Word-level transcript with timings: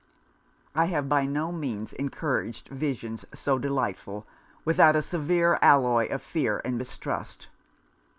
'I 0.73 0.85
have 0.85 1.07
by 1.07 1.27
no 1.27 1.51
means 1.51 1.93
encouraged 1.93 2.69
visions 2.69 3.23
so 3.35 3.59
delightful, 3.59 4.25
without 4.65 4.95
a 4.95 5.01
severe 5.03 5.59
alloy 5.61 6.07
of 6.07 6.23
fear 6.23 6.59
and 6.65 6.75
mistrust. 6.75 7.49